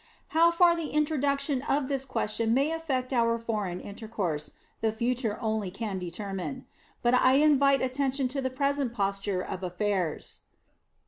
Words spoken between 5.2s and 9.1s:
only can determine; but I invite attention to the present